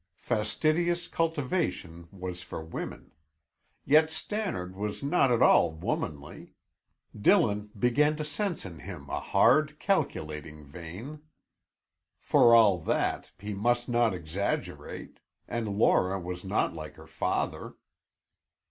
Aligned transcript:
Fastidious 0.17 1.07
cultivation 1.07 2.07
was 2.11 2.41
for 2.41 2.63
women. 2.65 3.11
Yet 3.85 4.09
Stannard 4.09 4.75
was 4.75 5.03
not 5.03 5.29
at 5.31 5.43
all 5.43 5.69
womanly; 5.71 6.55
Dillon 7.15 7.69
began 7.77 8.15
to 8.15 8.25
sense 8.25 8.65
in 8.65 8.79
him 8.79 9.11
a 9.11 9.19
hard, 9.19 9.77
calculating 9.79 10.65
vein. 10.65 11.21
For 12.17 12.55
all 12.55 12.79
that, 12.79 13.29
he 13.37 13.53
must 13.53 13.87
not 13.89 14.11
exaggerate, 14.15 15.19
and 15.47 15.77
Laura 15.77 16.19
was 16.19 16.43
not 16.43 16.73
like 16.73 16.95
her 16.95 17.05
father. 17.05 17.75